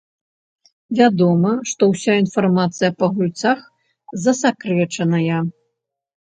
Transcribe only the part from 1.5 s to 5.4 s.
што ўся інфармацыя па гульцах засакрэчаная.